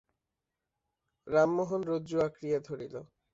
রামমোহন 1.27 1.81
রজ্জু 1.89 2.17
আঁকড়িয়া 2.25 2.59
ধরিল। 2.67 2.95